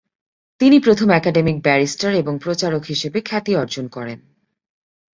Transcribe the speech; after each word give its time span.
তিনি 0.61 0.77
প্রথম 0.79 1.07
academic, 1.11 1.57
barrister 1.61 2.11
এবং 2.15 2.33
প্রচারক 2.37 2.83
হিসাবে 2.85 3.19
খ্যাতি 3.21 3.51
অর্জন 3.55 3.85
করেন। 3.87 4.19